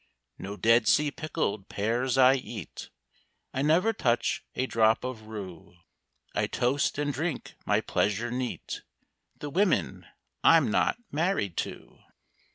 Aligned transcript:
No 0.39 0.57
Dead 0.57 0.87
Sea 0.87 1.11
pickled 1.11 1.69
pears 1.69 2.17
I 2.17 2.33
eat; 2.33 2.89
I 3.53 3.61
never 3.61 3.93
touch 3.93 4.43
a 4.55 4.65
drop 4.65 5.03
of 5.03 5.27
rue; 5.27 5.75
I 6.33 6.47
toast, 6.47 6.97
and 6.97 7.13
drink 7.13 7.53
my 7.67 7.81
pleasure 7.81 8.31
neat, 8.31 8.81
The 9.37 9.51
women 9.51 10.07
I'm 10.43 10.71
not 10.71 10.97
married 11.11 11.55
to! 11.57 11.99